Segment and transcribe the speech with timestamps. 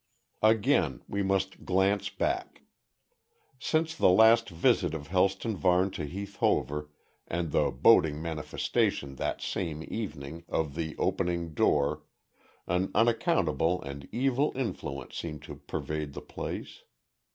[0.41, 2.63] Again we must glance back.
[3.59, 6.89] Since the last visit of Helston Varne to Heath Hover,
[7.27, 12.01] and the boding manifestation that same evening, of the opening door,
[12.65, 16.81] an unaccountable and evil influence seemed to pervade the place.